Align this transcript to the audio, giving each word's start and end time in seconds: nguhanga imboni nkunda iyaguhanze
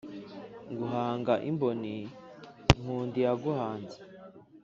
nguhanga 0.71 1.33
imboni 1.49 1.95
nkunda 2.81 3.17
iyaguhanze 3.21 3.97